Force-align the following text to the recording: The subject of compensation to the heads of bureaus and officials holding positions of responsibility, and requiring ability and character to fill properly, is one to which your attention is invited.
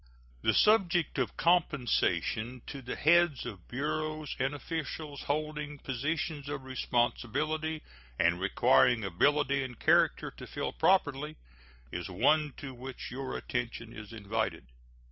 The 0.41 0.55
subject 0.55 1.19
of 1.19 1.37
compensation 1.37 2.63
to 2.65 2.81
the 2.81 2.95
heads 2.95 3.45
of 3.45 3.67
bureaus 3.67 4.35
and 4.39 4.55
officials 4.55 5.21
holding 5.25 5.77
positions 5.77 6.49
of 6.49 6.63
responsibility, 6.63 7.83
and 8.17 8.39
requiring 8.41 9.03
ability 9.03 9.63
and 9.63 9.79
character 9.79 10.31
to 10.31 10.47
fill 10.47 10.71
properly, 10.73 11.35
is 11.91 12.09
one 12.09 12.53
to 12.57 12.73
which 12.73 13.11
your 13.11 13.37
attention 13.37 13.93
is 13.93 14.11
invited. 14.11 14.65